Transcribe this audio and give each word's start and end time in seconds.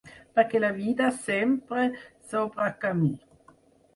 Perquè 0.37 0.59
la 0.61 0.69
vida 0.77 1.09
sempre 1.25 1.85
s’obre 2.31 2.71
camí. 2.87 3.13